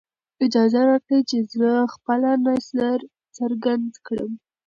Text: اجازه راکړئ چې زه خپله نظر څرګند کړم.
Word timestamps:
اجازه 0.45 0.79
راکړئ 0.89 1.19
چې 1.29 1.37
زه 1.53 1.69
خپله 1.93 2.31
نظر 2.47 2.97
څرګند 3.37 3.89
کړم. 4.05 4.31